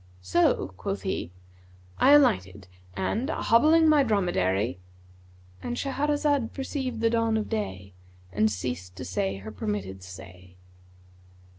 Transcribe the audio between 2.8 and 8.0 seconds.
and, hobbling my dromedary,"—And Shahrazad perceived the dawn of day